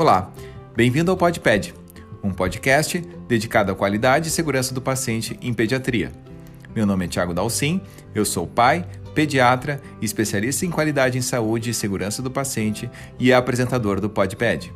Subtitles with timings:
[0.00, 0.32] Olá,
[0.74, 1.74] bem-vindo ao PodPed,
[2.24, 6.10] um podcast dedicado à qualidade e segurança do paciente em pediatria.
[6.74, 7.82] Meu nome é Tiago Dalcin,
[8.14, 14.00] eu sou pai, pediatra, especialista em qualidade em saúde e segurança do paciente e apresentador
[14.00, 14.72] do PodPed.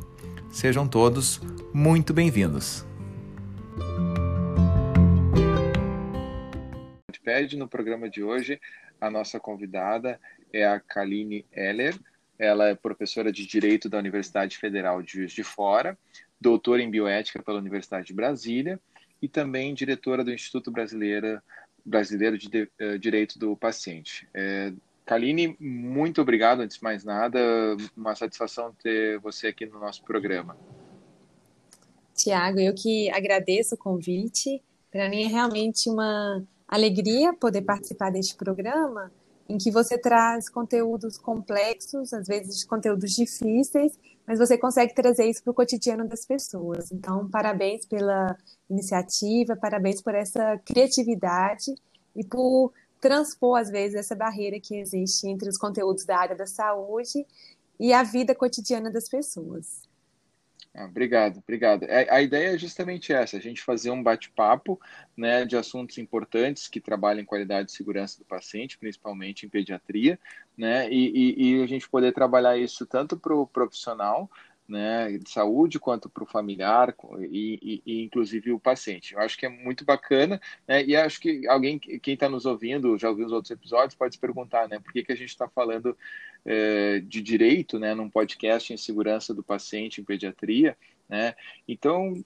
[0.51, 1.41] Sejam todos
[1.73, 2.85] muito bem-vindos.
[7.07, 8.61] PodPed, no programa de hoje,
[9.01, 10.19] a nossa convidada
[10.53, 11.95] é a Kaline Heller,
[12.37, 15.97] ela é professora de Direito da Universidade Federal de Juiz de Fora,
[16.39, 18.79] doutora em Bioética pela Universidade de Brasília
[19.21, 21.41] e também diretora do Instituto Brasileiro,
[21.85, 24.27] Brasileiro de, de uh, Direito do Paciente.
[24.33, 24.73] É,
[25.05, 27.39] Kaline, muito obrigado, antes de mais nada,
[27.95, 30.57] uma satisfação ter você aqui no nosso programa.
[32.15, 34.61] Tiago, eu que agradeço o convite.
[34.91, 39.11] Para mim é realmente uma alegria poder participar deste programa
[39.47, 45.43] em que você traz conteúdos complexos, às vezes conteúdos difíceis, mas você consegue trazer isso
[45.43, 46.91] para o cotidiano das pessoas.
[46.91, 48.35] Então, parabéns pela
[48.69, 51.75] iniciativa, parabéns por essa criatividade
[52.15, 56.47] e por transpor, às vezes, essa barreira que existe entre os conteúdos da área da
[56.47, 57.25] saúde
[57.79, 59.84] e a vida cotidiana das pessoas.
[60.77, 61.83] Ah, obrigado, obrigado.
[61.83, 64.77] A, é, a, ideia é justamente essa, a gente fazer um bate-papo
[65.15, 70.19] né, de assuntos importantes que trabalham em qualidade e segurança do paciente, principalmente em pediatria,
[70.57, 74.29] né, e, e, e a gente poder trabalhar isso tanto para o profissional
[74.67, 79.13] né, de saúde quanto para o familiar e, e, e, inclusive o paciente.
[79.13, 82.97] Eu acho que é muito bacana, né, e acho que alguém, quem está nos ouvindo,
[82.97, 85.47] já ouviu os outros episódios, pode se perguntar, né, por que, que a gente está
[85.47, 85.95] falando
[86.45, 90.77] eh, de direito, né, num podcast em segurança do paciente em pediatria,
[91.07, 91.35] né,
[91.67, 92.23] então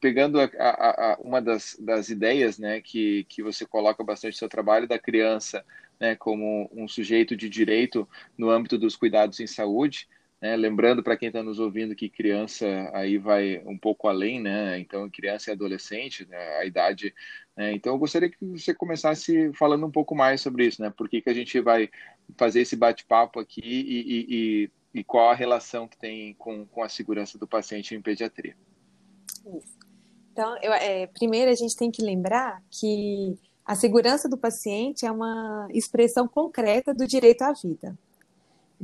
[0.00, 4.38] pegando a, a, a, uma das, das ideias né, que, que você coloca bastante no
[4.38, 5.64] seu trabalho da criança
[6.00, 10.08] né, como um sujeito de direito no âmbito dos cuidados em saúde,
[10.40, 10.56] né?
[10.56, 14.78] Lembrando para quem está nos ouvindo que criança aí vai um pouco além, né?
[14.78, 16.56] Então, criança e adolescente, né?
[16.58, 17.14] a idade.
[17.56, 17.72] Né?
[17.72, 20.92] Então, eu gostaria que você começasse falando um pouco mais sobre isso, né?
[20.94, 21.88] Por que, que a gente vai
[22.36, 26.82] fazer esse bate-papo aqui e, e, e, e, qual a relação que tem com, com
[26.82, 28.56] a segurança do paciente em pediatria?
[30.32, 35.10] Então, eu, é, primeiro a gente tem que lembrar que a segurança do paciente é
[35.10, 37.96] uma expressão concreta do direito à vida.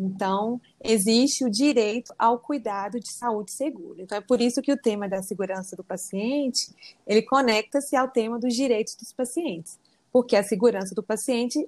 [0.00, 4.02] Então, existe o direito ao cuidado de saúde segura.
[4.02, 6.74] Então, é por isso que o tema da segurança do paciente,
[7.06, 9.78] ele conecta-se ao tema dos direitos dos pacientes,
[10.10, 11.58] porque a segurança do paciente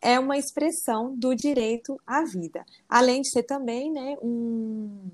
[0.00, 5.10] é uma expressão do direito à vida, além de ser também né, um,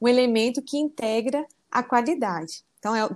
[0.00, 2.64] um elemento que integra a qualidade.
[2.78, 3.08] Então, é,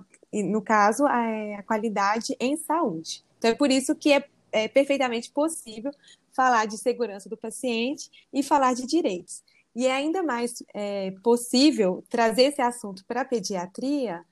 [0.43, 3.25] no caso, a, a qualidade em saúde.
[3.39, 5.91] Então, é por isso que é, é perfeitamente possível
[6.39, 9.43] falar de segurança do paciente e falar de direitos.
[9.75, 14.25] E é ainda mais é, possível trazer esse assunto para a pediatria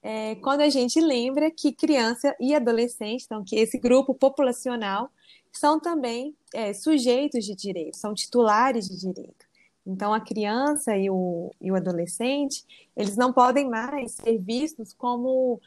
[0.00, 5.10] é, quando a gente lembra que criança e adolescente, então que esse grupo populacional,
[5.52, 9.48] são também é, sujeitos de direito, são titulares de direito.
[9.84, 12.64] Então, a criança e o, e o adolescente,
[12.96, 15.60] eles não podem mais ser vistos como,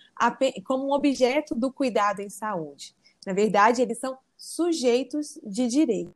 [0.64, 2.96] como um objeto do cuidado em saúde.
[3.26, 6.16] Na verdade, eles são sujeitos de direito.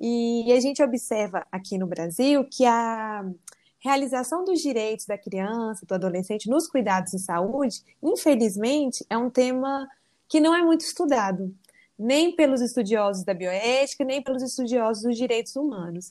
[0.00, 3.30] E a gente observa aqui no Brasil que a
[3.78, 9.86] realização dos direitos da criança, do adolescente nos cuidados de saúde, infelizmente, é um tema
[10.26, 11.54] que não é muito estudado,
[11.98, 16.08] nem pelos estudiosos da bioética, nem pelos estudiosos dos direitos humanos.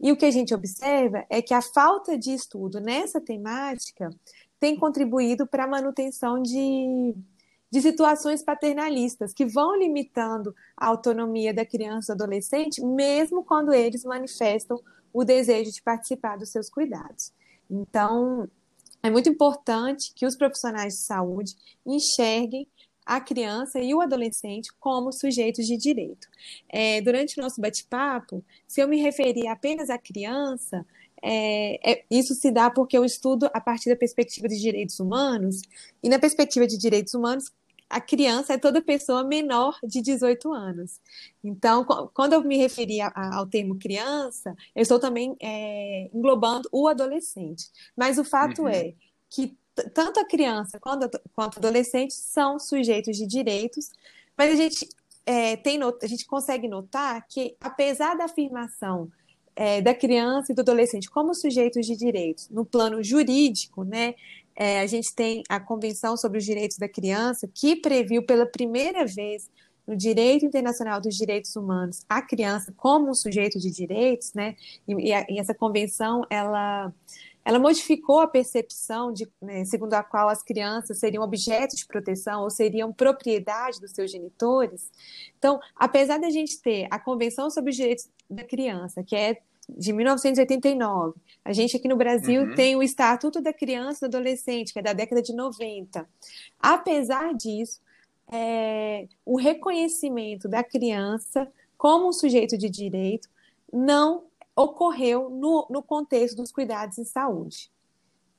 [0.00, 4.10] E o que a gente observa é que a falta de estudo nessa temática
[4.58, 7.14] tem contribuído para a manutenção de
[7.76, 13.70] de situações paternalistas que vão limitando a autonomia da criança e do adolescente, mesmo quando
[13.70, 14.80] eles manifestam
[15.12, 17.34] o desejo de participar dos seus cuidados.
[17.70, 18.48] Então,
[19.02, 21.54] é muito importante que os profissionais de saúde
[21.84, 22.66] enxerguem
[23.04, 26.26] a criança e o adolescente como sujeitos de direito.
[26.70, 30.84] É, durante o nosso bate-papo, se eu me referir apenas à criança,
[31.22, 35.60] é, é, isso se dá porque eu estudo a partir da perspectiva de direitos humanos,
[36.02, 37.52] e na perspectiva de direitos humanos,
[37.88, 41.00] a criança é toda pessoa menor de 18 anos.
[41.42, 46.68] Então, quando eu me referi a, a, ao termo criança, eu estou também é, englobando
[46.72, 47.70] o adolescente.
[47.96, 48.68] Mas o fato uhum.
[48.68, 48.94] é
[49.30, 49.56] que
[49.94, 53.92] tanto a criança quanto, quanto o adolescente são sujeitos de direitos,
[54.36, 54.88] mas a gente,
[55.24, 59.10] é, tem, a gente consegue notar que, apesar da afirmação
[59.54, 64.14] é, da criança e do adolescente como sujeitos de direitos no plano jurídico, né?
[64.56, 69.04] É, a gente tem a Convenção sobre os Direitos da Criança, que previu pela primeira
[69.04, 69.48] vez
[69.86, 74.56] no direito internacional dos direitos humanos a criança como um sujeito de direitos, né?
[74.88, 76.92] E, e, a, e essa convenção ela
[77.44, 82.42] ela modificou a percepção de, né, segundo a qual as crianças seriam objetos de proteção
[82.42, 84.90] ou seriam propriedade dos seus genitores.
[85.38, 89.92] Então, apesar da gente ter a Convenção sobre os Direitos da Criança, que é de
[89.92, 91.18] 1989.
[91.44, 92.54] A gente aqui no Brasil uhum.
[92.54, 96.08] tem o Estatuto da Criança e do Adolescente, que é da década de 90.
[96.60, 97.80] Apesar disso,
[98.30, 103.28] é, o reconhecimento da criança como um sujeito de direito
[103.72, 104.24] não
[104.54, 107.70] ocorreu no, no contexto dos cuidados em saúde.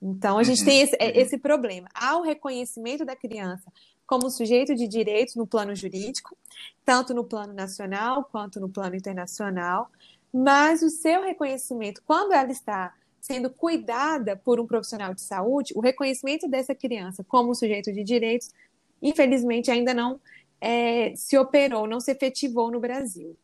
[0.01, 0.65] Então, a gente uhum.
[0.65, 1.11] tem esse, é, uhum.
[1.15, 1.87] esse problema.
[1.93, 3.71] Há o reconhecimento da criança
[4.05, 6.35] como sujeito de direitos no plano jurídico,
[6.85, 9.89] tanto no plano nacional quanto no plano internacional,
[10.33, 15.81] mas o seu reconhecimento, quando ela está sendo cuidada por um profissional de saúde, o
[15.81, 18.49] reconhecimento dessa criança como sujeito de direitos,
[19.01, 20.19] infelizmente, ainda não
[20.61, 23.35] é, se operou, não se efetivou no Brasil.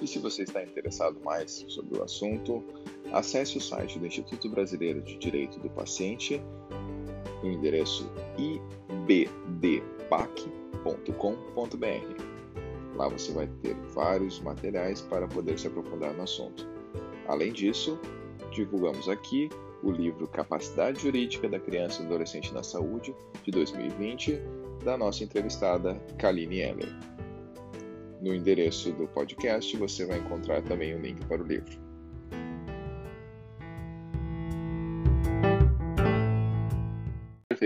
[0.00, 2.64] E se você está interessado mais sobre o assunto,
[3.12, 6.40] acesse o site do Instituto Brasileiro de Direito do Paciente,
[7.42, 8.10] no endereço
[9.06, 12.96] ibdpac.com www.ecoagro.com.br.
[12.96, 16.66] Lá você vai ter vários materiais para poder se aprofundar no assunto.
[17.26, 17.98] Além disso,
[18.50, 19.48] divulgamos aqui
[19.82, 24.40] o livro Capacidade Jurídica da Criança e do Adolescente na Saúde, de 2020,
[24.84, 26.88] da nossa entrevistada Kaline Eller.
[28.20, 31.87] No endereço do podcast você vai encontrar também o link para o livro.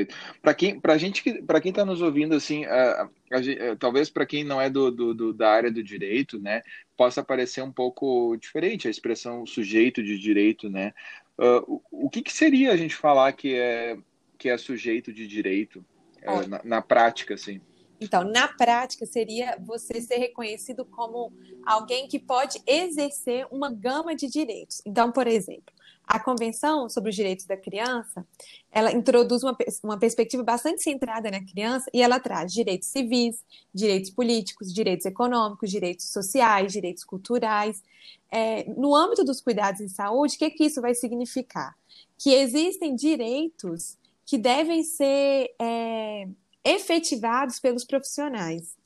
[0.05, 0.41] Perfeito.
[0.41, 4.27] Para quem, para gente, para quem está nos ouvindo, assim, a, a, a, talvez para
[4.27, 6.63] quem não é do, do, do, da área do direito, né,
[6.97, 10.93] possa parecer um pouco diferente a expressão sujeito de direito, né?
[11.39, 13.97] Uh, o, o que, que, seria a gente falar que é
[14.39, 15.85] que é sujeito de direito
[16.27, 17.61] uh, na, na prática, assim?
[18.01, 21.33] Então, na prática, seria você ser reconhecido como
[21.65, 24.83] alguém que pode exercer uma gama de direitos.
[24.85, 25.73] Então, por exemplo,
[26.07, 28.27] a Convenção sobre os Direitos da Criança,
[28.71, 34.11] ela introduz uma, uma perspectiva bastante centrada na criança e ela traz direitos civis, direitos
[34.11, 37.83] políticos, direitos econômicos, direitos sociais, direitos culturais.
[38.31, 41.77] É, no âmbito dos cuidados em saúde, o que, que isso vai significar?
[42.19, 46.29] Que existem direitos que devem ser é,
[46.65, 48.77] efetivados pelos profissionais.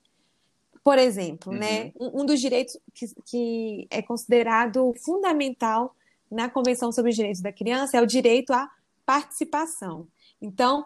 [0.83, 1.85] Por exemplo, né, uhum.
[1.85, 5.95] né, um, um, dos direitos que, que é considerado fundamental
[6.31, 8.71] na Convenção sobre os Direitos da Criança é o direito à
[9.05, 10.09] participação.
[10.41, 10.85] Então,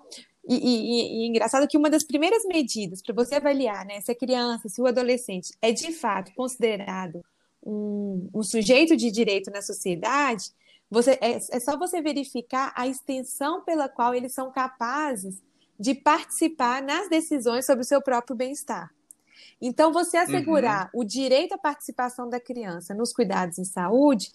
[0.49, 4.15] e, e, e, engraçado que uma das primeiras medidas para você avaliar né, se a
[4.15, 7.23] criança, se o adolescente é de fato considerado
[7.65, 10.51] um, um sujeito de direito na sociedade,
[10.91, 15.41] você, é, é só você verificar a extensão pela qual eles são capazes
[15.79, 18.91] de participar nas decisões sobre o seu próprio bem-estar.
[19.63, 21.01] Então, você assegurar uhum.
[21.01, 24.31] o direito à participação da criança nos cuidados em saúde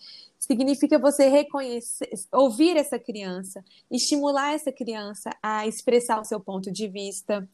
[0.45, 6.87] significa você reconhecer, ouvir essa criança, estimular essa criança a expressar o seu ponto de
[6.87, 7.47] vista,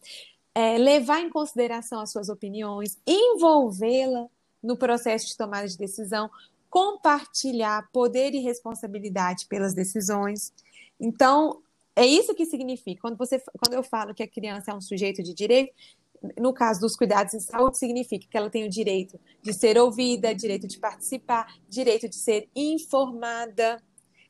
[0.54, 4.28] é, levar em consideração as suas opiniões, envolvê-la
[4.62, 6.30] no processo de tomada de decisão,
[6.70, 10.54] compartilhar poder e responsabilidade pelas decisões.
[11.00, 11.62] Então,
[11.96, 13.02] é isso que significa.
[13.02, 15.74] Quando, você, quando eu falo que a criança é um sujeito de direito,
[16.39, 20.35] no caso dos cuidados em saúde, significa que ela tem o direito de ser ouvida,
[20.35, 23.81] direito de participar, direito de ser informada,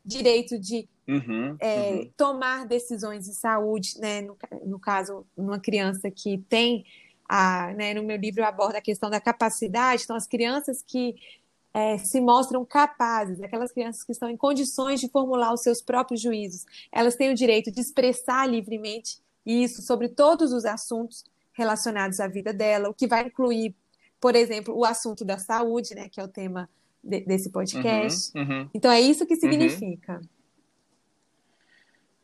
[0.04, 2.12] direito de uhum, é, uhum.
[2.16, 4.22] tomar decisões de saúde, né?
[4.22, 6.86] No, no caso, uma criança que tem
[7.28, 11.16] a, né, no meu livro eu abordo a questão da capacidade, então as crianças que
[11.74, 16.20] é, se mostram capazes, aquelas crianças que estão em condições de formular os seus próprios
[16.20, 21.24] juízos, elas têm o direito de expressar livremente isso sobre todos os assuntos
[21.62, 23.76] relacionados à vida dela, o que vai incluir,
[24.20, 26.70] por exemplo, o assunto da saúde, né, que é o tema
[27.04, 28.32] de, desse podcast.
[28.36, 28.70] Uhum, uhum.
[28.74, 29.40] Então é isso que uhum.
[29.40, 30.14] significa.
[30.14, 30.42] Uhum.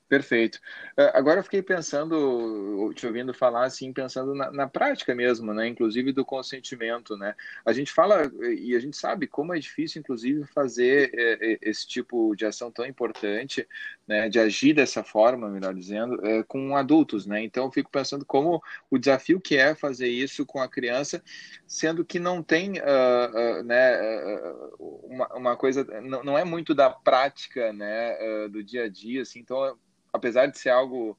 [0.09, 0.59] Perfeito.
[0.95, 5.67] É, agora eu fiquei pensando, te ouvindo falar assim, pensando na, na, prática mesmo, né?
[5.67, 7.35] Inclusive do consentimento, né?
[7.65, 11.85] A gente fala e a gente sabe como é difícil, inclusive, fazer é, é, esse
[11.85, 13.67] tipo de ação tão importante,
[14.07, 14.29] né?
[14.29, 17.43] De agir dessa forma, melhor dizendo, é, com adultos, né?
[17.43, 21.21] Então eu fico pensando como o desafio que é fazer isso com a criança,
[21.65, 23.99] sendo que não tem, uh, uh, né?
[23.99, 28.15] Uh, uma, uma, coisa, não, não, é muito da prática, né?
[28.49, 29.39] do dia a dia, assim.
[29.39, 29.77] Então
[30.13, 31.17] apesar de ser algo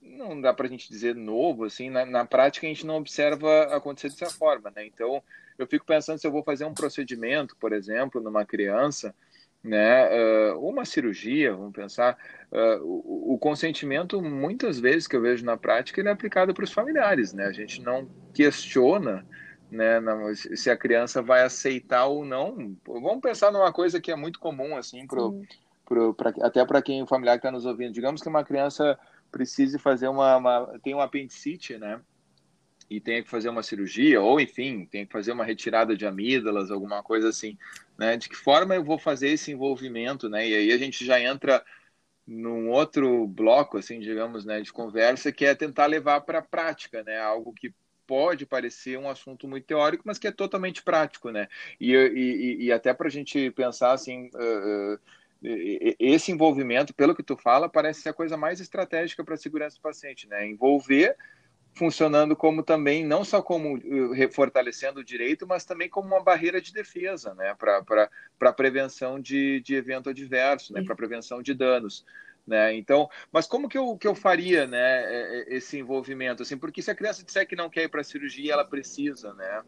[0.00, 3.64] não dá para a gente dizer novo, assim, na, na, prática a gente não observa
[3.74, 4.86] acontecer dessa forma, né?
[4.86, 5.22] Então,
[5.58, 9.14] eu fico pensando se eu vou fazer um procedimento, por exemplo, numa criança,
[9.62, 10.08] né,
[10.52, 12.16] uh, uma cirurgia, vamos pensar,
[12.52, 16.64] uh, o, o, consentimento, muitas vezes que eu vejo na prática, ele é aplicado para
[16.64, 17.46] os familiares, né?
[17.46, 19.26] A gente não questiona
[19.70, 20.00] né,
[20.34, 22.76] se a criança vai aceitar ou não.
[22.86, 25.42] Vamos pensar numa coisa que é muito comum, assim, pro,
[25.84, 27.92] pro, pra, até para quem familiar que está nos ouvindo.
[27.92, 28.98] Digamos que uma criança
[29.30, 32.00] precise fazer uma, uma tem um apendicite, né?
[32.90, 36.70] E tenha que fazer uma cirurgia, ou enfim, tem que fazer uma retirada de amígdalas,
[36.70, 37.58] alguma coisa assim,
[37.98, 38.16] né?
[38.16, 40.48] De que forma eu vou fazer esse envolvimento, né?
[40.48, 41.62] E aí a gente já entra
[42.26, 47.02] num outro bloco, assim, digamos, né, de conversa, que é tentar levar para a prática,
[47.02, 47.18] né?
[47.18, 47.72] Algo que
[48.06, 51.46] pode parecer um assunto muito teórico, mas que é totalmente prático, né?
[51.78, 54.98] E, e, e até para a gente pensar assim, uh,
[56.00, 59.76] esse envolvimento, pelo que tu fala, parece ser a coisa mais estratégica para a segurança
[59.76, 60.46] do paciente, né?
[60.46, 61.14] Envolver
[61.78, 63.80] funcionando como também, não só como
[64.32, 67.54] fortalecendo o direito, mas também como uma barreira de defesa, né?
[67.56, 70.82] Para prevenção de, de evento adverso, né?
[70.82, 72.04] Para prevenção de danos.
[72.46, 72.74] Né?
[72.76, 76.80] Então, mas como que eu, que eu faria, né, é, é, esse envolvimento, assim, porque
[76.80, 79.62] se a criança disser que não quer ir para a cirurgia, ela precisa, né?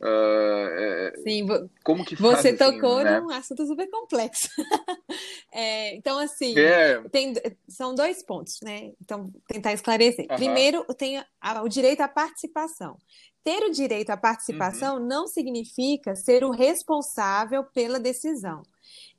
[0.00, 1.46] Uh, Sim,
[1.84, 3.20] como que faz, você assim, tocou né?
[3.20, 4.48] num assunto super complexo.
[5.52, 7.02] é, então, assim, é.
[7.10, 7.34] tem,
[7.68, 8.92] são dois pontos, né?
[9.00, 10.26] Então, tentar esclarecer.
[10.30, 10.36] Uhum.
[10.36, 11.22] Primeiro, tem
[11.62, 12.96] o direito à participação.
[13.44, 15.06] Ter o direito à participação uhum.
[15.06, 18.62] não significa ser o responsável pela decisão.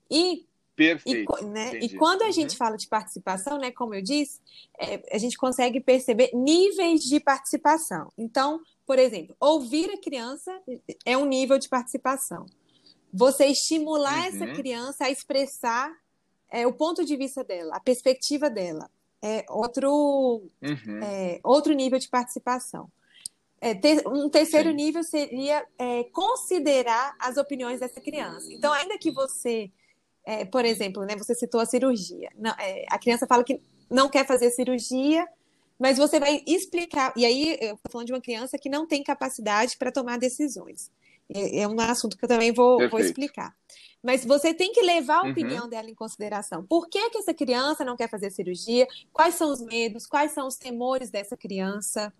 [0.09, 0.45] E
[0.75, 1.33] Perfeito.
[1.41, 2.31] E, né, e quando a uhum.
[2.31, 4.39] gente fala de participação, né, como eu disse,
[4.79, 8.11] é, a gente consegue perceber níveis de participação.
[8.17, 10.51] Então, por exemplo, ouvir a criança
[11.05, 12.45] é um nível de participação.
[13.13, 14.35] Você estimular uhum.
[14.35, 15.91] essa criança a expressar
[16.49, 18.89] é, o ponto de vista dela, a perspectiva dela,
[19.21, 19.89] é outro,
[20.61, 21.03] uhum.
[21.03, 22.91] é, outro nível de participação.
[23.59, 24.75] É, ter, um terceiro Sim.
[24.75, 28.51] nível seria é, considerar as opiniões dessa criança.
[28.51, 29.71] Então, ainda que você
[30.25, 32.29] é, por exemplo, né, você citou a cirurgia.
[32.37, 33.59] Não, é, a criança fala que
[33.89, 35.27] não quer fazer cirurgia,
[35.79, 37.11] mas você vai explicar.
[37.15, 40.91] E aí, eu estou falando de uma criança que não tem capacidade para tomar decisões.
[41.33, 43.55] É, é, um assunto que eu também vou, vou, explicar.
[44.03, 45.31] Mas você tem que levar a uhum.
[45.31, 45.69] opinião uhum.
[45.69, 46.63] dela em consideração.
[46.65, 48.87] Por que, que essa criança não quer fazer cirurgia?
[49.13, 50.05] Quais são os medos?
[50.05, 52.13] Quais são os temores dessa criança?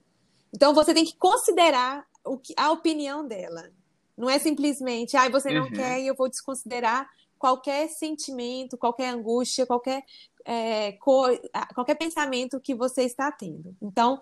[0.54, 3.70] Então, você tem que considerar o que, a opinião dela.
[4.18, 5.72] Não é simplesmente, ah, você não uhum.
[5.72, 7.10] quer e eu vou desconsiderar
[7.42, 10.04] qualquer sentimento, qualquer angústia, qualquer,
[10.46, 11.32] é, cor,
[11.74, 13.76] qualquer pensamento que você está tendo.
[13.82, 14.20] Então,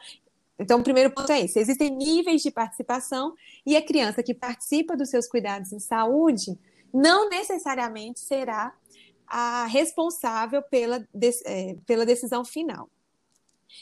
[0.58, 3.34] então, o primeiro ponto é esse: existem níveis de participação
[3.66, 6.58] e a criança que participa dos seus cuidados em saúde
[6.94, 8.74] não necessariamente será
[9.28, 11.06] a responsável pela,
[11.46, 12.90] é, pela decisão final.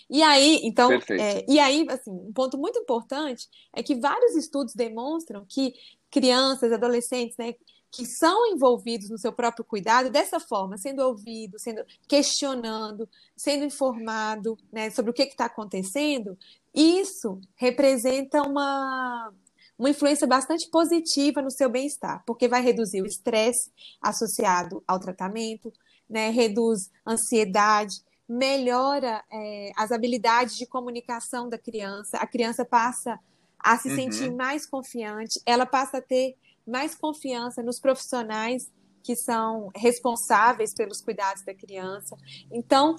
[0.09, 4.73] E aí, então, é, e aí, assim, um ponto muito importante é que vários estudos
[4.73, 5.73] demonstram que
[6.09, 7.55] crianças, adolescentes, né,
[7.91, 14.57] que são envolvidos no seu próprio cuidado dessa forma, sendo ouvido, sendo questionando, sendo informado
[14.71, 16.37] né, sobre o que está acontecendo,
[16.73, 19.33] isso representa uma,
[19.79, 25.71] uma influência bastante positiva no seu bem-estar, porque vai reduzir o estresse associado ao tratamento,
[26.09, 27.95] né, reduz ansiedade,
[28.27, 33.17] melhora é, as habilidades de comunicação da criança, a criança passa
[33.57, 33.95] a se uhum.
[33.95, 36.35] sentir mais confiante, ela passa a ter
[36.67, 38.71] mais confiança nos profissionais
[39.03, 42.15] que são responsáveis pelos cuidados da criança.
[42.51, 42.97] Então,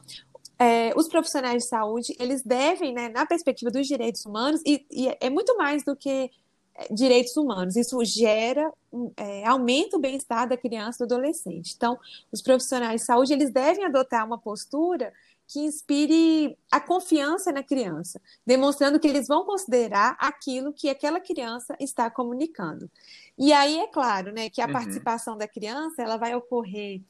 [0.58, 5.16] é, os profissionais de saúde, eles devem, né, na perspectiva dos direitos humanos, e, e
[5.20, 6.30] é muito mais do que
[6.74, 8.72] é, direitos humanos, isso gera,
[9.16, 11.74] é, aumenta o bem-estar da criança e do adolescente.
[11.76, 11.98] Então,
[12.32, 15.12] os profissionais de saúde, eles devem adotar uma postura
[15.48, 21.74] que inspire a confiança na criança, demonstrando que eles vão considerar aquilo que aquela criança
[21.80, 22.90] está comunicando.
[23.36, 24.72] E aí é claro, né, que a uhum.
[24.72, 27.00] participação da criança ela vai ocorrer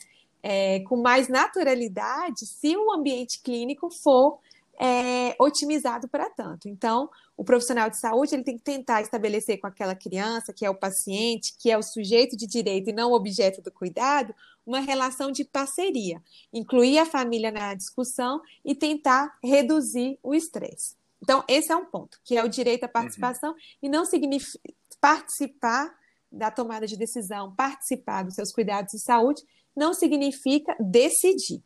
[0.40, 4.38] é, com mais naturalidade se o ambiente clínico for
[4.80, 6.68] é, otimizado para tanto.
[6.68, 10.70] Então, o profissional de saúde ele tem que tentar estabelecer com aquela criança, que é
[10.70, 14.32] o paciente, que é o sujeito de direito e não o objeto do cuidado,
[14.68, 16.22] uma relação de parceria,
[16.52, 20.94] incluir a família na discussão e tentar reduzir o estresse.
[21.22, 23.56] Então, esse é um ponto, que é o direito à participação, uhum.
[23.82, 24.60] e não significa
[25.00, 25.96] participar
[26.30, 29.42] da tomada de decisão, participar dos seus cuidados de saúde,
[29.74, 31.62] não significa decidir.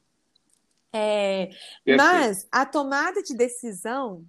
[0.93, 1.51] É,
[1.85, 4.25] mas a tomada de decisão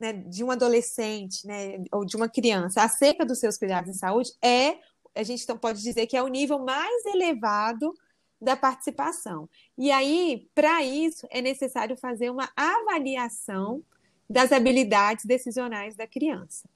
[0.00, 4.30] né, de um adolescente né, ou de uma criança acerca dos seus cuidados de saúde
[4.40, 4.78] é,
[5.16, 7.92] a gente então pode dizer que é o nível mais elevado
[8.40, 9.48] da participação.
[9.76, 13.82] E aí, para isso, é necessário fazer uma avaliação
[14.28, 16.68] das habilidades decisionais da criança.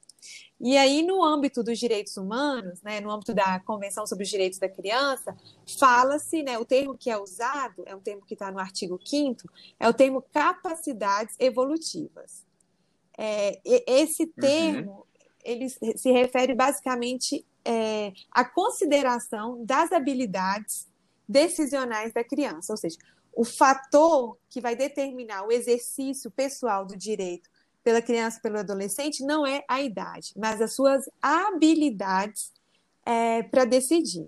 [0.59, 4.59] E aí, no âmbito dos direitos humanos, né, no âmbito da Convenção sobre os Direitos
[4.59, 5.35] da Criança,
[5.79, 9.49] fala-se, né, o termo que é usado, é um termo que está no artigo 5
[9.79, 12.45] é o termo capacidades evolutivas.
[13.17, 14.31] É, esse uhum.
[14.39, 15.03] termo, uhum.
[15.43, 20.87] ele se refere basicamente é, à consideração das habilidades
[21.31, 22.97] decisionais da criança, ou seja,
[23.33, 27.49] o fator que vai determinar o exercício pessoal do direito
[27.83, 32.51] pela criança pelo adolescente não é a idade, mas as suas habilidades
[33.05, 34.27] é, para decidir.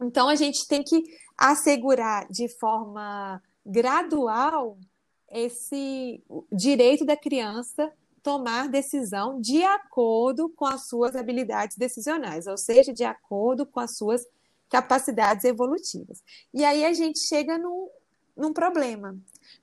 [0.00, 1.02] Então, a gente tem que
[1.36, 4.78] assegurar de forma gradual
[5.30, 7.92] esse direito da criança
[8.22, 13.96] tomar decisão de acordo com as suas habilidades decisionais, ou seja, de acordo com as
[13.96, 14.26] suas
[14.68, 16.22] capacidades evolutivas.
[16.52, 17.88] E aí a gente chega num,
[18.36, 19.16] num problema,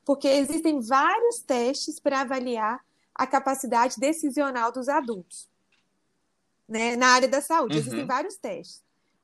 [0.05, 2.79] porque existem vários testes para avaliar
[3.13, 5.49] a capacidade decisional dos adultos.
[6.67, 6.95] Né?
[6.95, 7.79] Na área da saúde, uhum.
[7.79, 8.83] existem vários testes.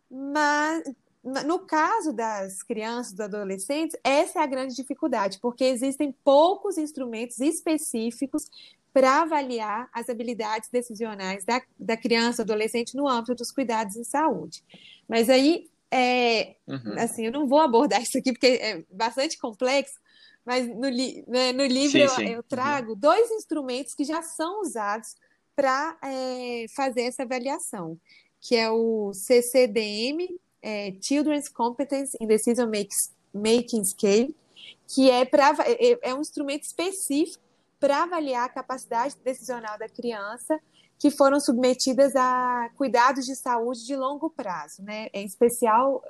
[0.10, 0.84] Mas,
[1.24, 7.40] no caso das crianças, dos adolescentes, essa é a grande dificuldade, porque existem poucos instrumentos
[7.40, 8.50] específicos
[8.94, 14.64] para avaliar as habilidades decisionais da, da criança, adolescente, no âmbito dos cuidados em saúde.
[15.08, 16.96] Mas aí, é, uhum.
[16.98, 20.00] assim, eu não vou abordar isso aqui porque é bastante complexo,
[20.46, 22.26] mas no, li, né, no livro sim, sim.
[22.28, 23.00] Eu, eu, trago uhum.
[23.00, 25.16] dois instrumentos que já são usados
[25.56, 28.00] para é, fazer essa avaliação,
[28.40, 32.70] que é o CCDM, é, Children's Competence in Decision
[33.34, 34.36] Making Scale,
[34.88, 37.47] que é, pra, é, é um instrumento específico
[37.80, 40.60] para avaliar a capacidade decisional da criança
[41.00, 45.10] que foram submetidas a cuidados de saúde de longo prazo, né?
[45.14, 46.04] Em especial,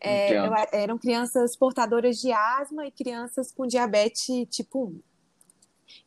[0.00, 0.34] é,
[0.72, 5.00] eram crianças portadoras de asma e crianças com diabetes tipo 1.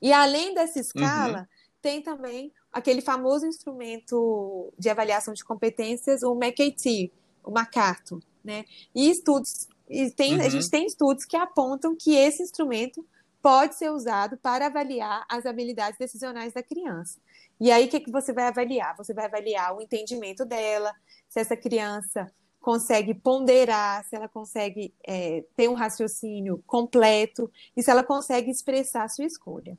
[0.01, 1.45] E além dessa escala, uhum.
[1.81, 7.11] tem também aquele famoso instrumento de avaliação de competências, o McAT,
[7.43, 8.65] o MacArthur, né?
[8.93, 10.45] E estudos, e tem, uhum.
[10.45, 13.05] a gente tem estudos que apontam que esse instrumento
[13.41, 17.19] pode ser usado para avaliar as habilidades decisionais da criança.
[17.59, 18.95] E aí, o que, que você vai avaliar?
[18.97, 20.93] Você vai avaliar o entendimento dela,
[21.29, 27.89] se essa criança consegue ponderar, se ela consegue é, ter um raciocínio completo e se
[27.89, 29.77] ela consegue expressar a sua escolha.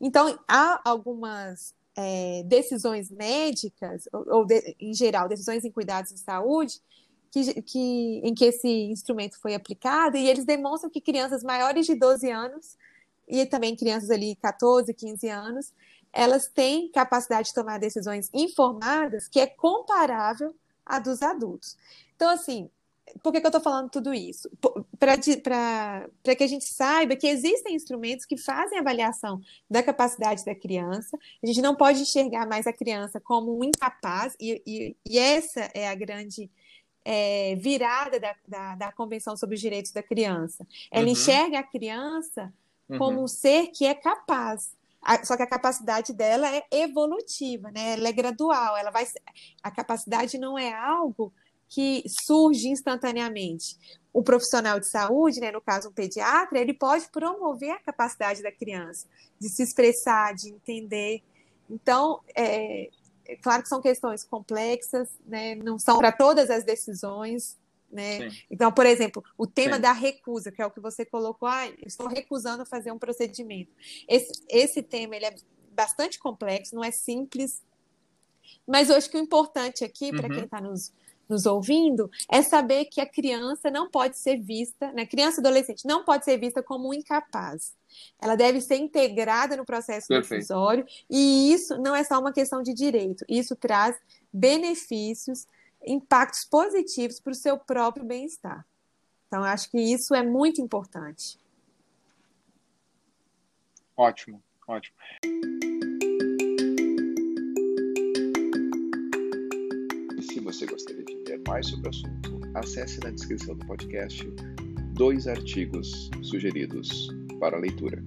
[0.00, 6.20] Então, há algumas é, decisões médicas, ou, ou de, em geral, decisões em cuidados de
[6.20, 6.80] saúde,
[7.30, 11.94] que, que, em que esse instrumento foi aplicado, e eles demonstram que crianças maiores de
[11.94, 12.76] 12 anos
[13.28, 15.72] e também crianças ali 14, 15 anos,
[16.12, 21.76] elas têm capacidade de tomar decisões informadas que é comparável à dos adultos.
[22.14, 22.70] Então, assim,
[23.22, 24.50] por que, que eu estou falando tudo isso?
[24.98, 25.16] Para
[26.34, 31.16] que a gente saiba que existem instrumentos que fazem avaliação da capacidade da criança.
[31.42, 35.70] A gente não pode enxergar mais a criança como um incapaz, e, e, e essa
[35.74, 36.50] é a grande
[37.04, 40.66] é, virada da, da, da, Convenção sobre os Direitos da Criança.
[40.90, 41.12] Ela uhum.
[41.12, 42.52] enxerga a criança
[42.88, 42.98] uhum.
[42.98, 44.74] como um ser que é capaz.
[45.24, 47.92] Só que a capacidade dela é evolutiva, né?
[47.92, 48.76] Ela é gradual.
[48.76, 49.06] Ela vai.
[49.62, 51.32] A capacidade não é algo
[51.68, 53.76] que surge instantaneamente.
[54.12, 58.50] O profissional de saúde, né, no caso um pediatra, ele pode promover a capacidade da
[58.50, 59.06] criança
[59.38, 61.22] de se expressar, de entender.
[61.68, 62.88] Então, é,
[63.26, 67.58] é claro que são questões complexas, né, não são para todas as decisões,
[67.90, 68.28] né?
[68.50, 69.82] Então, por exemplo, o tema Sim.
[69.82, 73.72] da recusa, que é o que você colocou, ah, estou recusando fazer um procedimento.
[74.08, 75.34] Esse, esse tema ele é
[75.72, 77.62] bastante complexo, não é simples,
[78.66, 80.34] mas eu acho que o importante aqui, para uhum.
[80.34, 80.92] quem está nos,
[81.28, 85.06] nos ouvindo, é saber que a criança não pode ser vista, né?
[85.06, 87.74] criança e adolescente não pode ser vista como incapaz.
[88.20, 92.72] Ela deve ser integrada no processo decisório, e isso não é só uma questão de
[92.72, 93.96] direito, isso traz
[94.32, 95.46] benefícios
[95.86, 98.66] impactos positivos para o seu próprio bem-estar.
[99.26, 101.38] Então, acho que isso é muito importante.
[103.96, 104.96] Ótimo, ótimo.
[110.20, 114.22] Se você gostaria de ler mais sobre o assunto, acesse na descrição do podcast
[114.94, 118.02] dois artigos sugeridos para leitura.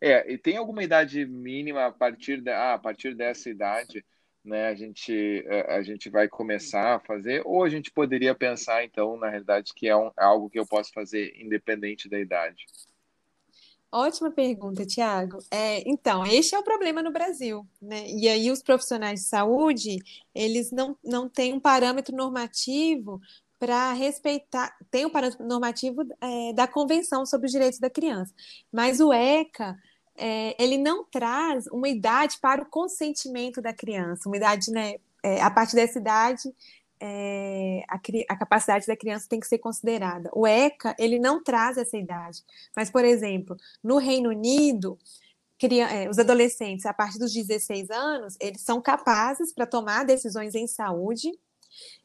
[0.00, 4.04] É, e tem alguma idade mínima a partir, de, ah, a partir dessa idade,
[4.44, 9.16] né, a gente, a gente vai começar a fazer, ou a gente poderia pensar, então,
[9.16, 12.64] na realidade, que é um, é algo que eu posso fazer independente da idade?
[13.90, 15.38] Ótima pergunta, Tiago.
[15.50, 18.06] É, então, este é o problema no Brasil, né?
[18.06, 19.96] E aí os profissionais de saúde,
[20.34, 23.18] eles não, não têm um parâmetro normativo
[23.58, 28.32] para respeitar, tem o parâmetro normativo é, da Convenção sobre os Direitos da Criança,
[28.72, 29.76] mas o ECA
[30.16, 35.40] é, ele não traz uma idade para o consentimento da criança, uma idade, né, é,
[35.40, 36.52] a partir dessa idade,
[37.00, 40.28] é, a, a, capacidade da criança tem que ser considerada.
[40.34, 42.42] O ECA, ele não traz essa idade.
[42.76, 44.98] Mas, por exemplo, no Reino Unido,
[45.62, 50.66] é, os adolescentes, a partir dos 16 anos, eles são capazes para tomar decisões em
[50.66, 51.30] saúde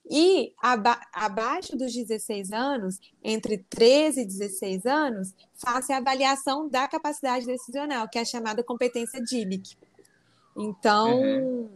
[0.10, 6.88] e aba abaixo dos 16 anos, entre 13 e 16 anos, faça a avaliação da
[6.88, 9.78] capacidade decisional, que é a chamada competência DILIC.
[10.56, 11.70] Então, uhum.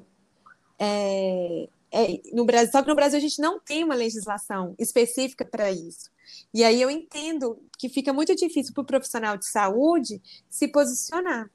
[0.77, 5.45] é, é, no Brasil, só que no Brasil a gente não tem uma legislação específica
[5.45, 6.09] para isso.
[6.53, 11.49] E aí eu entendo que fica muito difícil para o profissional de saúde se posicionar.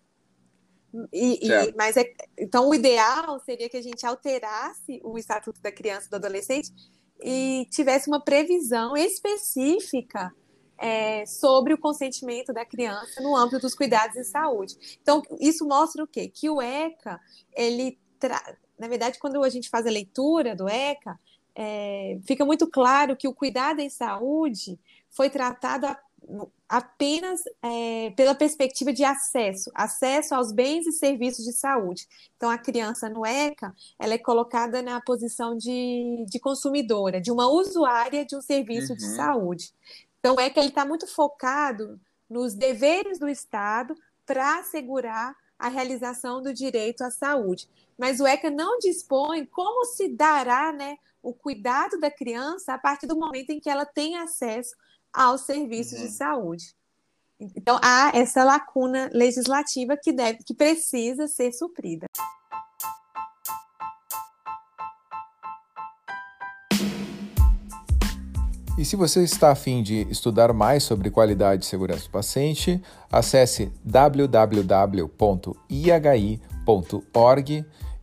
[1.13, 5.73] E, e, mas é, então o ideal seria que a gente alterasse o Estatuto da
[5.73, 6.71] Criança e do Adolescente
[7.23, 10.35] e tivesse uma previsão específica
[10.77, 14.99] é, sobre o consentimento da criança no âmbito dos cuidados em saúde.
[15.01, 16.29] Então, isso mostra o quê?
[16.29, 17.21] Que o ECA,
[17.57, 17.99] ele
[18.79, 21.19] na verdade, quando a gente faz a leitura do ECA,
[21.55, 24.79] é, fica muito claro que o cuidado em saúde
[25.11, 25.87] foi tratado
[26.69, 32.07] apenas é, pela perspectiva de acesso, acesso aos bens e serviços de saúde.
[32.37, 37.49] Então, a criança no ECA, ela é colocada na posição de, de consumidora, de uma
[37.49, 38.99] usuária de um serviço uhum.
[38.99, 39.73] de saúde.
[40.19, 46.55] Então, o ECA está muito focado nos deveres do Estado para assegurar a realização do
[46.55, 47.69] direito à saúde.
[47.99, 53.07] Mas o ECA não dispõe como se dará né, o cuidado da criança a partir
[53.07, 54.75] do momento em que ela tem acesso
[55.13, 56.07] aos serviços uhum.
[56.07, 56.65] de saúde.
[57.57, 62.07] Então há essa lacuna legislativa que deve, que precisa ser suprida.
[68.79, 73.71] E se você está afim de estudar mais sobre qualidade e segurança do paciente, acesse
[73.85, 74.47] www.ihi.org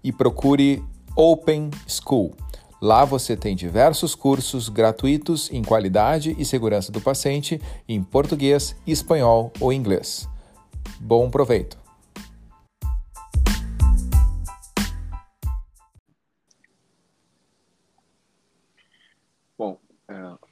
[0.03, 0.83] e procure
[1.15, 2.33] Open School.
[2.81, 9.51] Lá você tem diversos cursos gratuitos em qualidade e segurança do paciente em português, espanhol
[9.59, 10.27] ou inglês.
[10.99, 11.78] Bom proveito!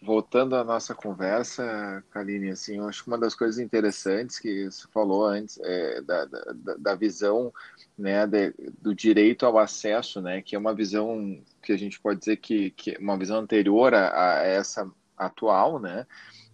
[0.07, 4.87] Voltando à nossa conversa, Kaline, assim, eu acho que uma das coisas interessantes que você
[4.87, 7.53] falou antes é da, da, da visão
[7.97, 12.21] né, de, do direito ao acesso, né, que é uma visão que a gente pode
[12.21, 16.07] dizer que, que é uma visão anterior a, a essa atual, né,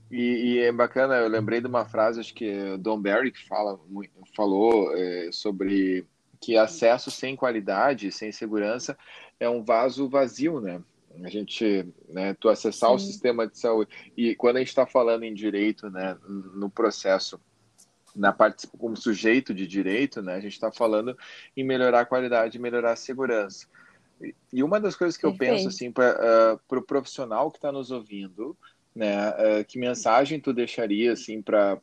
[0.09, 3.79] e, e, é bacana, eu lembrei de uma frase, acho que Don Barry que fala,
[4.35, 6.07] falou é, sobre
[6.41, 8.97] que acesso sem qualidade, sem segurança,
[9.39, 10.81] é um vaso vazio, né,
[11.21, 12.95] a gente, né, tu acessar Sim.
[12.95, 17.39] o sistema de saúde, e quando a gente está falando em direito, né, no processo
[18.15, 21.17] na parte como sujeito de direito, né, a gente está falando
[21.57, 23.67] em melhorar a qualidade, melhorar a segurança.
[24.51, 25.43] E uma das coisas que Perfeito.
[25.43, 28.55] eu penso assim para uh, o pro profissional que está nos ouvindo,
[28.95, 31.77] né, uh, que mensagem tu deixaria assim para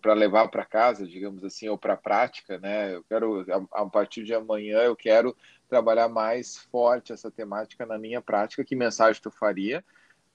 [0.00, 2.94] para levar para casa, digamos assim, ou para a prática, né?
[2.94, 5.36] Eu quero a, a, partir de amanhã eu quero
[5.68, 8.64] trabalhar mais forte essa temática na minha prática.
[8.64, 9.84] Que mensagem tu faria?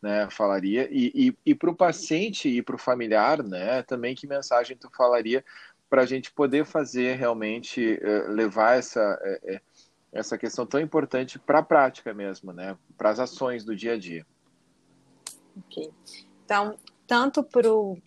[0.02, 4.26] né, falaria e, e, e para o paciente e para o familiar, né, também que
[4.26, 5.46] mensagem tu falaria
[5.90, 9.60] para a gente poder fazer realmente uh, levar essa uh,
[10.12, 13.98] essa questão tão importante para a prática mesmo, né, para as ações do dia a
[13.98, 14.26] dia.
[15.58, 15.90] Ok.
[16.44, 17.98] Então, tanto para o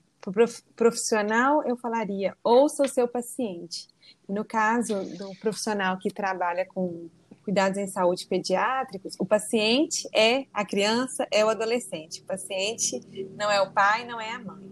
[0.76, 3.88] profissional, eu falaria ouça o seu paciente.
[4.28, 7.08] No caso do profissional que trabalha com
[7.44, 12.22] cuidados em saúde pediátricos, o paciente é a criança, é o adolescente.
[12.22, 13.00] O paciente
[13.36, 14.64] não é o pai, não é a mãe.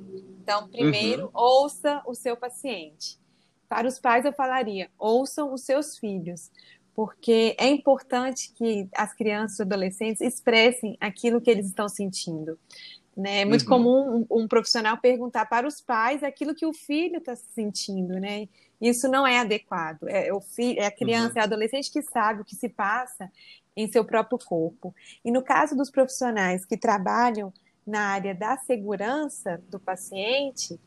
[0.43, 1.31] Então, primeiro, uhum.
[1.35, 3.21] ouça o seu paciente.
[3.69, 6.51] Para os pais, eu falaria: ouçam os seus filhos,
[6.95, 12.59] porque é importante que as crianças e adolescentes expressem aquilo que eles estão sentindo.
[13.17, 13.41] Né?
[13.41, 13.69] É muito uhum.
[13.69, 18.49] comum um, um, profissional perguntar para os pais aquilo que o filho está sentindo, né?
[18.81, 20.09] Isso não é adequado.
[20.09, 21.39] É, o filho, é a criança, uhum.
[21.39, 23.31] é a adolescente que sabe o que se passa
[23.77, 24.95] em seu próprio corpo.
[25.25, 27.53] E no caso dos profissionais que trabalham
[27.87, 30.81] na área da segurança do paciente,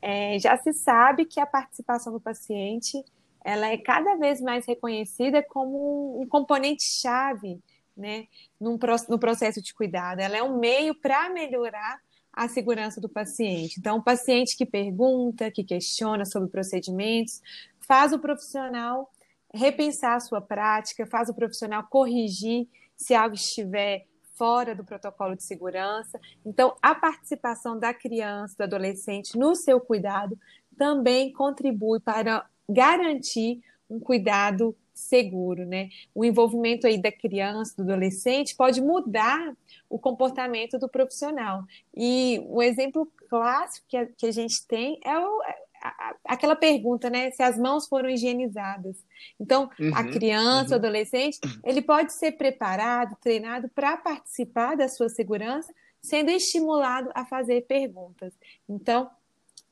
[0.00, 3.02] é, já se sabe que a participação do paciente
[3.44, 7.60] ela é cada vez mais reconhecida como um componente chave
[7.96, 8.26] né,
[8.60, 8.78] num,
[9.08, 10.20] no processo de cuidado.
[10.20, 12.00] Ela é um meio para melhorar
[12.32, 13.78] a segurança do paciente.
[13.78, 17.42] Então, o paciente que pergunta, que questiona sobre procedimentos,
[17.80, 19.10] faz o profissional
[19.52, 25.44] repensar a sua prática, faz o profissional corrigir se algo estiver fora do protocolo de
[25.44, 26.18] segurança.
[26.44, 30.38] Então, a participação da criança, do adolescente no seu cuidado
[30.76, 35.88] também contribui para garantir um cuidado seguro, né?
[36.14, 39.54] O envolvimento aí da criança, do adolescente, pode mudar
[39.88, 41.64] o comportamento do profissional.
[41.96, 45.42] E um exemplo clássico que a, que a gente tem é o,
[45.82, 47.30] a, aquela pergunta, né?
[47.30, 48.96] Se as mãos foram higienizadas.
[49.38, 50.72] Então, uhum, a criança, uhum.
[50.72, 57.24] o adolescente, ele pode ser preparado, treinado para participar da sua segurança, sendo estimulado a
[57.24, 58.32] fazer perguntas.
[58.68, 59.10] Então,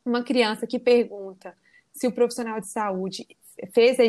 [0.04, 1.56] uma criança que pergunta
[1.92, 3.26] se o profissional de saúde
[3.72, 4.04] fez a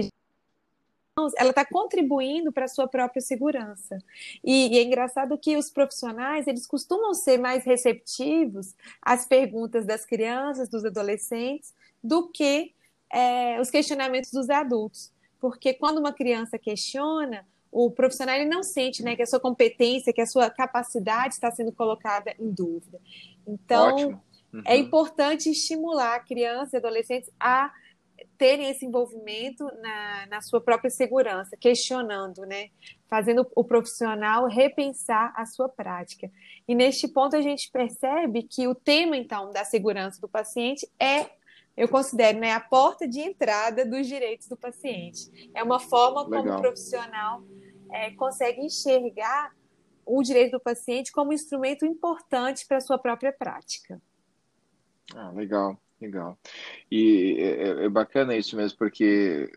[1.38, 3.98] ela está contribuindo para a sua própria segurança.
[4.44, 10.06] E, e, é engraçado que os profissionais, eles costumam ser mais receptivos às perguntas das
[10.06, 12.74] crianças, dos adolescentes, do que
[13.12, 15.12] é, os questionamentos dos adultos.
[15.40, 20.14] Porque quando uma criança questiona, o profissional ele não sente né, que a sua competência,
[20.14, 23.00] que a sua capacidade está sendo colocada em dúvida.
[23.48, 24.22] Então,
[24.54, 24.62] uhum.
[24.66, 27.74] é importante estimular crianças e adolescentes a
[28.38, 32.70] terem esse envolvimento na, na sua própria segurança, questionando, né?
[33.10, 36.32] Fazendo o profissional repensar a sua prática.
[36.68, 41.30] E neste ponto a gente percebe que o tema, então, da segurança do paciente é
[41.76, 45.50] eu considero né, a porta de entrada dos direitos do paciente.
[45.56, 46.44] É uma forma Legal.
[46.44, 47.42] como o profissional
[47.92, 49.52] é, consegue enxergar
[50.06, 54.02] o direito do paciente como instrumento importante para a sua própria prática.
[55.16, 55.78] Ah, legal.
[56.02, 56.38] Legal.
[56.90, 59.52] E é, é, é, bacana isso mesmo, porque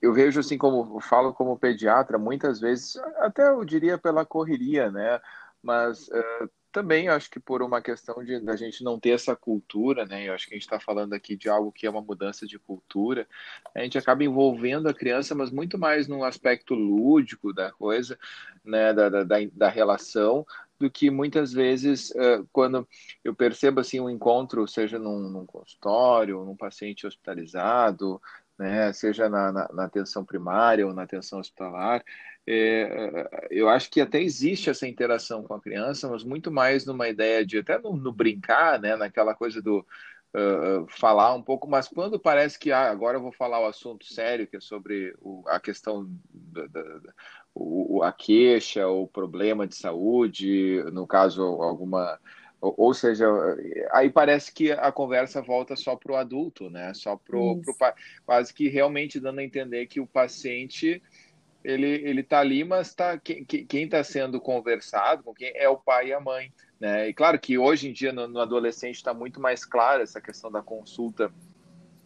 [0.00, 5.20] eu vejo assim como falo como pediatra, muitas vezes, até eu diria pela correria, né?
[5.62, 10.04] Mas uh, também acho que por uma questão de da gente não ter essa cultura,
[10.04, 10.28] né?
[10.28, 12.58] Eu acho que a gente está falando aqui de algo que é uma mudança de
[12.58, 13.28] cultura.
[13.72, 18.18] A gente acaba envolvendo a criança, mas muito mais num aspecto lúdico da coisa,
[18.64, 18.92] né?
[18.92, 20.44] Da, da, da relação,
[20.76, 22.12] do que muitas vezes
[22.52, 22.88] quando
[23.22, 28.20] eu percebo assim um encontro, seja num, num consultório, num paciente hospitalizado,
[28.58, 32.04] né, seja na, na, na, atenção primária ou na atenção hospitalar,
[32.46, 37.08] é, eu acho que até existe essa interação com a criança, mas muito mais numa
[37.08, 39.78] ideia de até no, no brincar, né, naquela coisa do
[40.34, 44.04] uh, falar um pouco, mas quando parece que ah, agora eu vou falar o assunto
[44.04, 47.00] sério, que é sobre o, a questão da, da,
[47.54, 52.18] o, a queixa, o problema de saúde, no caso, alguma.
[52.60, 53.26] Ou, ou seja,
[53.92, 56.92] aí parece que a conversa volta só para o adulto, né?
[56.94, 57.60] Só para o
[58.26, 61.00] quase que realmente dando a entender que o paciente
[61.64, 66.08] ele ele está ali, mas tá quem está sendo conversado com quem é o pai
[66.08, 67.08] e a mãe, né?
[67.08, 70.52] E claro que hoje em dia no, no adolescente está muito mais clara essa questão
[70.52, 71.32] da consulta,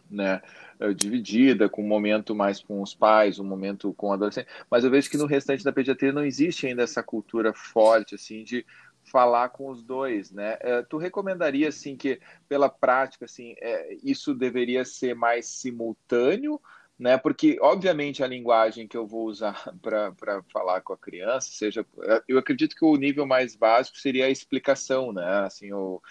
[0.09, 0.41] né?
[0.79, 4.47] Eh, dividida, com um momento mais com os pais, um momento com o adolescente.
[4.71, 8.43] Mas eu vejo que no restante da pediatria não existe ainda essa cultura forte, assim,
[8.45, 8.65] de
[9.03, 10.55] falar com os dois, né?
[10.55, 16.61] Uh, tu recomendaria, assim, que pela prática, assim, é, isso deveria ser mais simultâneo,
[16.99, 17.17] né?
[17.17, 21.85] Porque, obviamente, a linguagem que eu vou usar para falar com a criança, seja,
[22.27, 25.45] eu acredito que o nível mais básico seria a explicação, né?
[25.45, 26.01] Assim, o,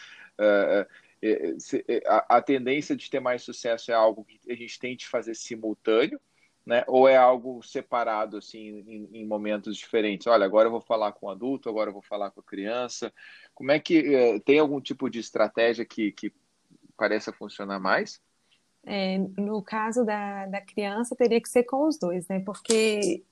[0.40, 0.86] uh,
[1.20, 1.54] é,
[1.88, 6.18] é, a, tendência de ter mais sucesso é algo que a gente tente fazer simultâneo,
[6.64, 6.84] né?
[6.86, 10.26] Ou é algo separado, assim, em, em momentos diferentes?
[10.26, 13.12] Olha, agora eu vou falar com o adulto, agora eu vou falar com a criança.
[13.54, 16.32] Como é que tem algum tipo de estratégia que, que
[16.96, 18.22] pareça funcionar mais?
[18.90, 22.40] É, no caso da, da criança, teria que ser com os dois, né?
[22.40, 23.22] Porque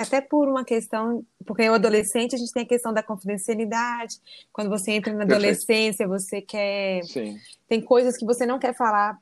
[0.00, 4.16] até por uma questão, porque o adolescente a gente tem a questão da confidencialidade.
[4.52, 7.02] Quando você entra na adolescência, você quer.
[7.02, 7.36] Sim.
[7.68, 9.18] Tem coisas que você não quer falar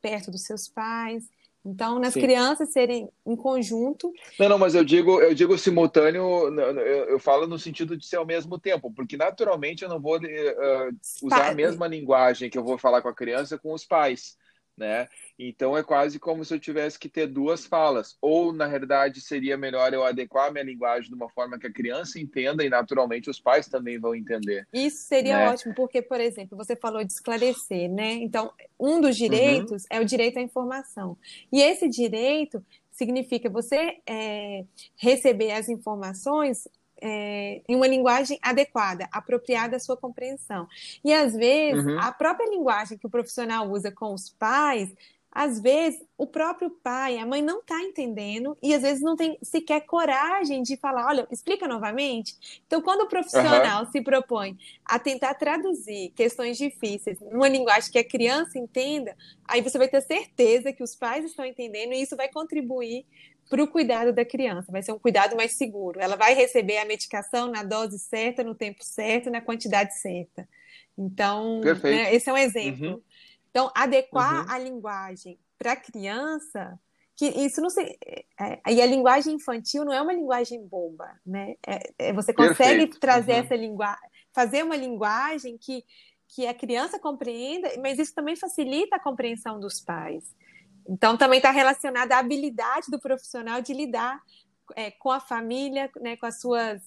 [0.00, 1.24] perto dos seus pais.
[1.66, 2.20] Então, nas Sim.
[2.20, 4.12] crianças serem em conjunto.
[4.38, 6.22] Não, não, mas eu digo, eu digo simultâneo,
[6.56, 10.16] eu, eu falo no sentido de ser ao mesmo tempo, porque naturalmente eu não vou
[10.16, 14.36] uh, usar a mesma linguagem que eu vou falar com a criança com os pais
[14.78, 15.08] né?
[15.38, 18.16] Então é quase como se eu tivesse que ter duas falas.
[18.20, 21.72] Ou, na realidade, seria melhor eu adequar a minha linguagem de uma forma que a
[21.72, 24.66] criança entenda e, naturalmente, os pais também vão entender.
[24.72, 25.48] Isso seria né?
[25.50, 28.12] ótimo, porque, por exemplo, você falou de esclarecer, né?
[28.14, 29.98] Então, um dos direitos uhum.
[29.98, 31.16] é o direito à informação.
[31.52, 34.64] E esse direito significa você é,
[34.96, 36.66] receber as informações
[37.00, 40.66] é, em uma linguagem adequada, apropriada à sua compreensão.
[41.04, 41.98] E às vezes, uhum.
[41.98, 44.92] a própria linguagem que o profissional usa com os pais,
[45.30, 49.38] às vezes o próprio pai, a mãe não está entendendo e às vezes não tem
[49.42, 52.34] sequer coragem de falar, olha, explica novamente.
[52.66, 53.90] Então, quando o profissional uhum.
[53.92, 59.78] se propõe a tentar traduzir questões difíceis numa linguagem que a criança entenda, aí você
[59.78, 63.06] vai ter certeza que os pais estão entendendo e isso vai contribuir
[63.48, 66.00] para o cuidado da criança, vai ser um cuidado mais seguro.
[66.00, 70.48] Ela vai receber a medicação na dose certa, no tempo certo, na quantidade certa.
[70.96, 72.86] Então, né, esse é um exemplo.
[72.86, 73.02] Uhum.
[73.50, 74.52] Então, adequar uhum.
[74.52, 76.78] a linguagem para a criança
[77.16, 77.98] que isso não se.
[78.40, 81.56] É, e a linguagem infantil não é uma linguagem boba, né?
[81.66, 83.00] É, é, você consegue Perfeito.
[83.00, 83.38] trazer uhum.
[83.38, 85.84] essa linguagem, fazer uma linguagem que,
[86.28, 90.32] que a criança compreenda, mas isso também facilita a compreensão dos pais.
[90.88, 94.20] Então, também está relacionada à habilidade do profissional de lidar
[94.74, 96.80] é, com a família, né, com as suas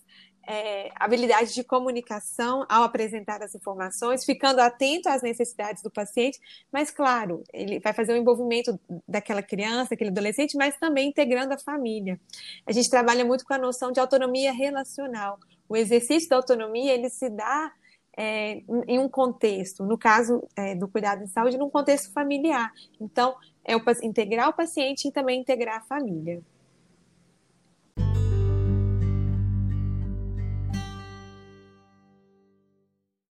[0.47, 6.39] é, habilidade de comunicação ao apresentar as informações, ficando atento às necessidades do paciente,
[6.71, 11.59] mas claro, ele vai fazer o envolvimento daquela criança, daquele adolescente, mas também integrando a
[11.59, 12.19] família.
[12.65, 15.37] A gente trabalha muito com a noção de autonomia relacional.
[15.69, 17.71] O exercício da autonomia ele se dá
[18.17, 22.71] é, em um contexto, no caso é, do cuidado em saúde, num contexto familiar.
[22.99, 26.41] Então, é o, integrar o paciente e também integrar a família.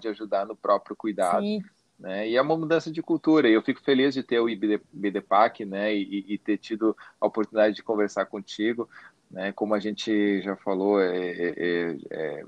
[0.05, 1.41] de ajudar no próprio cuidado.
[1.41, 1.61] Sim.
[1.97, 2.29] Né?
[2.29, 3.47] E é uma mudança de cultura.
[3.49, 5.95] Eu fico feliz de ter o IBDPAC né?
[5.95, 8.89] E, e, ter tido a oportunidade de conversar contigo.
[9.31, 9.51] Né?
[9.51, 12.45] Como a gente já falou, é, é, é,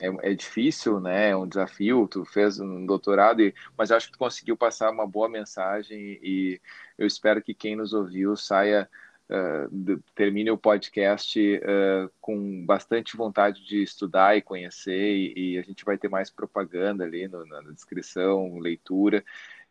[0.00, 1.30] é, é difícil, né?
[1.30, 2.08] é um desafio.
[2.08, 6.18] Tu fez um doutorado, e, mas acho que tu conseguiu passar uma boa mensagem.
[6.22, 6.60] E
[6.98, 8.88] eu espero que quem nos ouviu saia
[9.30, 15.62] uh, termine o podcast uh, com bastante vontade de estudar e conhecer, e, e, a
[15.62, 19.24] gente vai ter mais propaganda ali no, na descrição, leitura.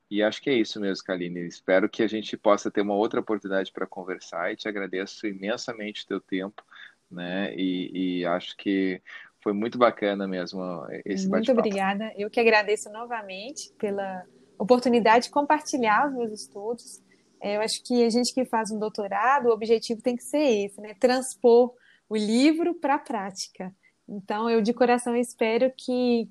[0.09, 1.47] E acho que é isso mesmo, Kaline.
[1.47, 6.03] Espero que a gente possa ter uma outra oportunidade para conversar e te agradeço imensamente
[6.03, 6.63] o teu tempo,
[7.09, 7.55] né?
[7.55, 9.01] E, e acho que
[9.45, 10.61] foi muito bacana mesmo
[11.05, 12.11] esse Muito obrigada.
[12.17, 14.25] Eu que agradeço novamente pela
[14.57, 17.05] oportunidade de compartilhar os meus estudos
[17.45, 20.65] é, eu acho que a gente que faz um doutorado, o objetivo tem que ser
[20.65, 20.95] esse, né?
[20.99, 21.73] Transpor
[22.09, 23.71] o livro para a prática.
[24.09, 26.27] Então, eu de coração espero que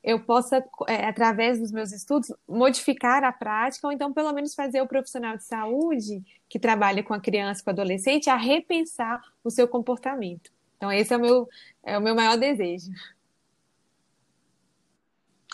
[0.00, 4.80] eu possa, é, através dos meus estudos, modificar a prática, ou então, pelo menos, fazer
[4.80, 9.50] o profissional de saúde que trabalha com a criança, com o adolescente, a repensar o
[9.50, 10.52] seu comportamento.
[10.76, 11.48] Então, esse é o meu,
[11.82, 12.90] é o meu maior desejo.